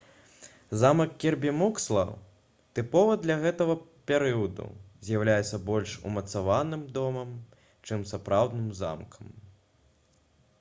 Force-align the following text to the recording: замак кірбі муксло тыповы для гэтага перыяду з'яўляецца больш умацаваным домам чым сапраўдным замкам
замак 0.83 1.11
кірбі 1.23 1.51
муксло 1.57 2.05
тыповы 2.79 3.17
для 3.25 3.35
гэтага 3.43 3.75
перыяду 4.13 4.65
з'яўляецца 5.11 5.61
больш 5.69 5.93
умацаваным 6.13 6.87
домам 6.97 7.37
чым 7.87 8.07
сапраўдным 8.15 8.73
замкам 8.81 9.33